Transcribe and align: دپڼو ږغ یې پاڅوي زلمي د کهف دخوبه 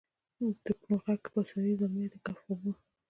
دپڼو 0.65 0.95
ږغ 1.03 1.15
یې 1.23 1.29
پاڅوي 1.33 1.73
زلمي 1.79 2.07
د 2.11 2.15
کهف 2.25 2.39
دخوبه 2.47 2.71